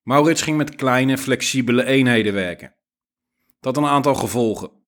[0.02, 2.76] Maurits ging met kleine, flexibele eenheden werken.
[3.60, 4.85] Dat had een aantal gevolgen.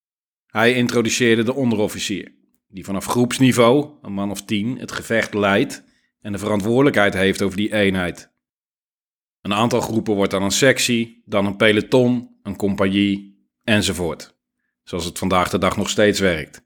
[0.48, 2.34] Hij introduceerde de onderofficier,
[2.68, 5.84] die vanaf groepsniveau, een man of tien, het gevecht leidt
[6.22, 8.32] en de verantwoordelijkheid heeft over die eenheid.
[9.42, 14.36] Een aantal groepen wordt dan een sectie, dan een peloton, een compagnie enzovoort.
[14.84, 16.66] Zoals het vandaag de dag nog steeds werkt.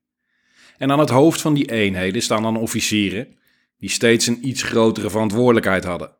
[0.77, 3.39] En aan het hoofd van die eenheden staan dan officieren
[3.77, 6.15] die steeds een iets grotere verantwoordelijkheid hadden.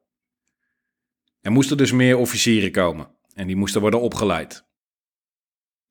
[1.42, 4.70] Er moesten dus meer officieren komen en die moesten worden opgeleid.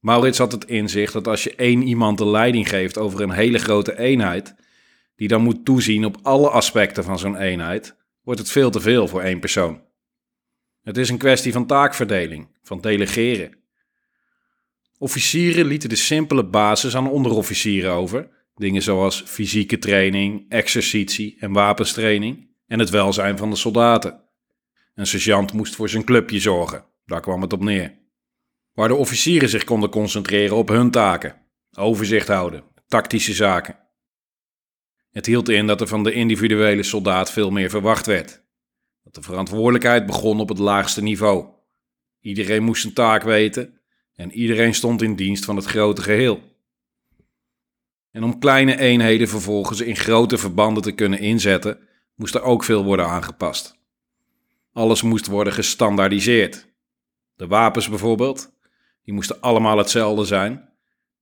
[0.00, 3.58] Maurits had het inzicht dat als je één iemand de leiding geeft over een hele
[3.58, 4.54] grote eenheid,
[5.16, 9.08] die dan moet toezien op alle aspecten van zo'n eenheid, wordt het veel te veel
[9.08, 9.82] voor één persoon.
[10.82, 13.58] Het is een kwestie van taakverdeling, van delegeren.
[14.98, 22.48] Officieren lieten de simpele basis aan onderofficieren over, dingen zoals fysieke training, exercitie en wapenstraining
[22.66, 24.20] en het welzijn van de soldaten.
[24.94, 27.99] Een sergeant moest voor zijn clubje zorgen, daar kwam het op neer.
[28.72, 31.36] Waar de officieren zich konden concentreren op hun taken,
[31.76, 33.78] overzicht houden, tactische zaken.
[35.10, 38.42] Het hield in dat er van de individuele soldaat veel meer verwacht werd.
[39.02, 41.46] Dat de verantwoordelijkheid begon op het laagste niveau.
[42.20, 43.80] Iedereen moest zijn taak weten
[44.14, 46.40] en iedereen stond in dienst van het grote geheel.
[48.10, 52.84] En om kleine eenheden vervolgens in grote verbanden te kunnen inzetten, moest er ook veel
[52.84, 53.78] worden aangepast.
[54.72, 56.68] Alles moest worden gestandaardiseerd.
[57.34, 58.52] De wapens bijvoorbeeld,
[59.02, 60.68] die moesten allemaal hetzelfde zijn.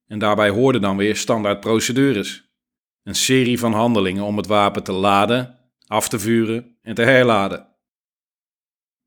[0.06, 2.50] En daarbij hoorden dan weer standaard procedures.
[3.02, 7.66] Een serie van handelingen om het wapen te laden, af te vuren en te herladen.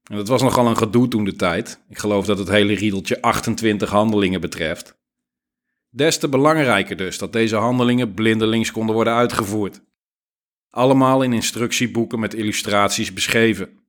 [0.10, 1.84] En dat was nogal een gedoe toen de tijd.
[1.90, 5.00] Ik geloof dat het hele riedeltje 28 handelingen betreft.
[5.90, 9.82] Des te belangrijker dus dat deze handelingen blindelings konden worden uitgevoerd.
[10.70, 13.80] Allemaal in instructieboeken met illustraties beschreven.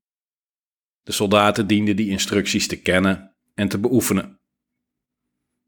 [1.02, 4.40] De soldaten dienden die instructies te kennen en te beoefenen.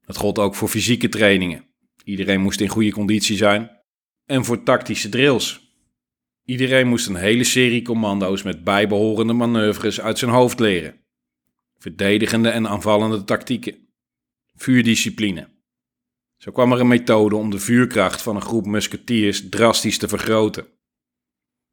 [0.07, 1.65] Dat gold ook voor fysieke trainingen.
[2.05, 3.71] Iedereen moest in goede conditie zijn.
[4.25, 5.75] En voor tactische drills.
[6.45, 11.01] Iedereen moest een hele serie commando's met bijbehorende manoeuvres uit zijn hoofd leren.
[11.79, 13.89] Verdedigende en aanvallende tactieken.
[14.55, 15.49] Vuurdiscipline.
[16.37, 20.67] Zo kwam er een methode om de vuurkracht van een groep musketiers drastisch te vergroten.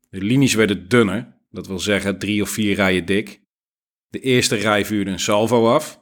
[0.10, 3.41] De linies werden dunner, dat wil zeggen drie of vier rijen dik.
[4.08, 6.01] De eerste rij vuurde een salvo af.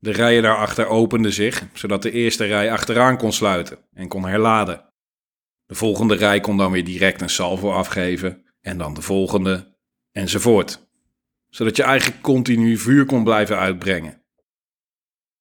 [0.00, 4.84] De rijen daarachter openden zich, zodat de eerste rij achteraan kon sluiten en kon herladen.
[5.66, 9.76] De volgende rij kon dan weer direct een salvo afgeven en dan de volgende
[10.12, 10.88] enzovoort.
[11.48, 14.22] Zodat je eigenlijk continu vuur kon blijven uitbrengen.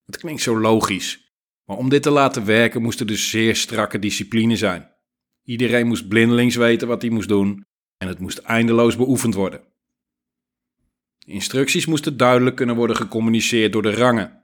[0.06, 1.34] Het klinkt zo logisch,
[1.65, 4.91] maar om dit te laten werken moest er dus zeer strakke discipline zijn.
[5.43, 7.65] Iedereen moest blindelings weten wat hij moest doen
[7.98, 9.62] en het moest eindeloos beoefend worden.
[11.17, 14.43] De instructies moesten duidelijk kunnen worden gecommuniceerd door de rangen.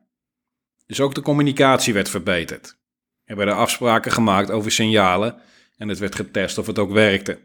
[0.85, 2.77] Dus ook de communicatie werd verbeterd.
[3.23, 5.41] Er werden afspraken gemaakt over signalen
[5.77, 7.39] en het werd getest of het ook werkte.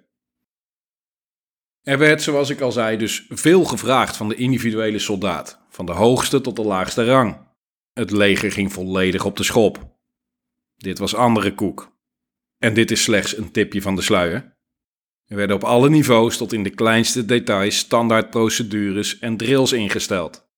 [1.82, 5.92] Er werd, zoals ik al zei, dus veel gevraagd van de individuele soldaat, van de
[5.92, 7.48] hoogste tot de laagste rang.
[7.92, 9.98] Het leger ging volledig op de schop.
[10.76, 11.98] Dit was andere koek.
[12.58, 14.58] En dit is slechts een tipje van de sluier.
[15.26, 20.49] Er werden op alle niveaus tot in de kleinste details standaard procedures en drills ingesteld.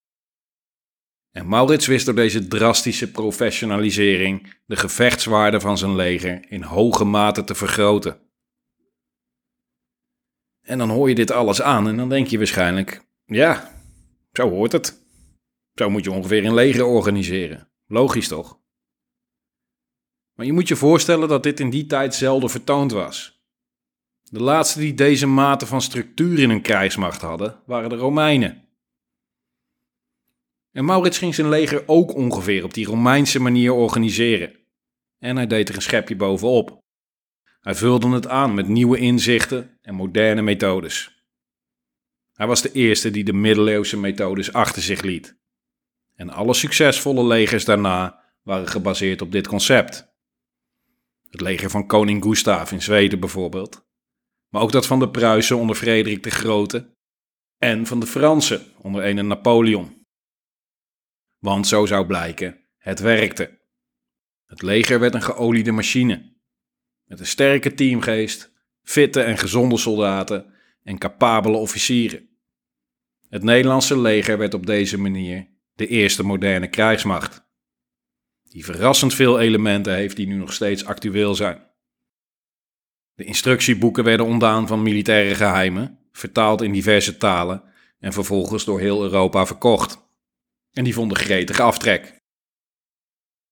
[1.32, 7.44] En Maurits wist door deze drastische professionalisering de gevechtswaarde van zijn leger in hoge mate
[7.44, 8.20] te vergroten.
[10.62, 13.80] En dan hoor je dit alles aan en dan denk je waarschijnlijk: ja,
[14.32, 15.00] zo hoort het.
[15.74, 17.70] Zo moet je ongeveer een leger organiseren.
[17.86, 18.60] Logisch toch?
[20.34, 23.44] Maar je moet je voorstellen dat dit in die tijd zelden vertoond was.
[24.22, 28.68] De laatste die deze mate van structuur in hun krijgsmacht hadden, waren de Romeinen.
[30.72, 34.56] En Maurits ging zijn leger ook ongeveer op die Romeinse manier organiseren.
[35.18, 36.80] En hij deed er een schepje bovenop.
[37.60, 41.24] Hij vulde het aan met nieuwe inzichten en moderne methodes.
[42.32, 45.40] Hij was de eerste die de middeleeuwse methodes achter zich liet.
[46.14, 50.10] En alle succesvolle legers daarna waren gebaseerd op dit concept.
[51.28, 53.86] Het leger van koning Gustav in Zweden bijvoorbeeld,
[54.48, 56.96] maar ook dat van de Pruisen onder Frederik de Grote
[57.58, 60.01] en van de Fransen onder een Napoleon.
[61.42, 63.58] Want zo zou blijken, het werkte.
[64.46, 66.32] Het leger werd een geoliede machine.
[67.04, 72.28] Met een sterke teamgeest, fitte en gezonde soldaten en capabele officieren.
[73.28, 77.44] Het Nederlandse leger werd op deze manier de eerste moderne krijgsmacht.
[78.42, 81.66] Die verrassend veel elementen heeft die nu nog steeds actueel zijn.
[83.14, 87.62] De instructieboeken werden ontdaan van militaire geheimen vertaald in diverse talen
[87.98, 90.10] en vervolgens door heel Europa verkocht.
[90.72, 92.20] En die vonden gretige aftrek.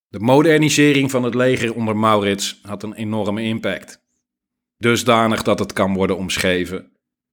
[0.07, 4.01] De modernisering van het leger onder Maurits had een enorme impact.
[4.77, 6.91] Dusdanig dat het kan worden omschreven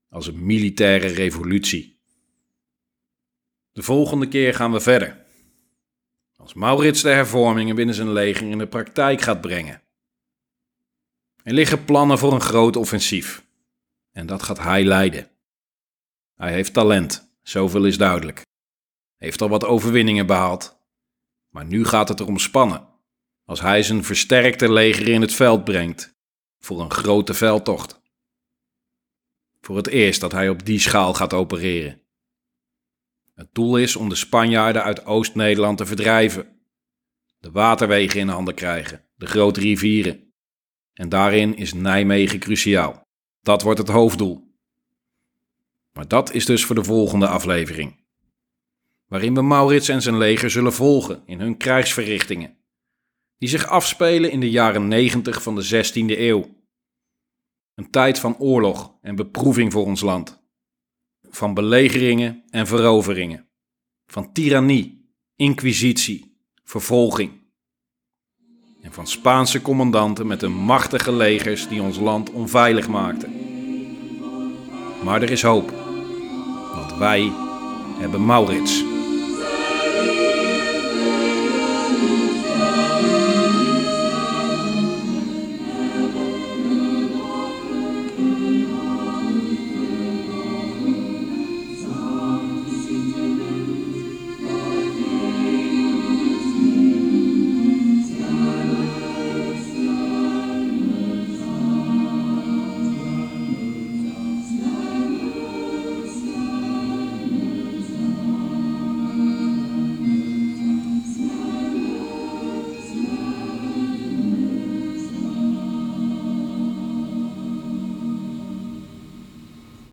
[0.09, 2.01] als een militaire revolutie.
[3.72, 5.26] De volgende keer gaan we verder.
[6.36, 9.82] Als Maurits de hervormingen binnen zijn leger in de praktijk gaat brengen.
[11.43, 13.47] Er liggen plannen voor een groot offensief.
[14.11, 15.30] En dat gaat hij leiden.
[16.34, 18.47] Hij heeft talent, zoveel is duidelijk.
[19.18, 20.80] Heeft al wat overwinningen behaald.
[21.48, 22.88] Maar nu gaat het erom spannen.
[23.44, 26.16] Als hij zijn versterkte leger in het veld brengt
[26.58, 28.00] voor een grote veldtocht.
[29.60, 32.02] Voor het eerst dat hij op die schaal gaat opereren.
[33.34, 36.60] Het doel is om de Spanjaarden uit Oost-Nederland te verdrijven.
[37.38, 40.32] De waterwegen in handen krijgen, de grote rivieren.
[40.92, 43.06] En daarin is Nijmegen cruciaal.
[43.40, 44.56] Dat wordt het hoofddoel.
[45.92, 48.06] Maar dat is dus voor de volgende aflevering.
[49.09, 52.56] Waarin we Maurits en zijn leger zullen volgen in hun krijgsverrichtingen.
[53.38, 56.56] Die zich afspelen in de jaren 90 van de 16e eeuw.
[57.74, 60.42] Een tijd van oorlog en beproeving voor ons land.
[61.30, 63.48] Van belegeringen en veroveringen.
[64.06, 67.32] Van tirannie, inquisitie, vervolging.
[68.82, 73.32] En van Spaanse commandanten met de machtige legers die ons land onveilig maakten.
[75.04, 75.70] Maar er is hoop,
[76.74, 77.32] want wij
[77.98, 78.97] hebben Maurits.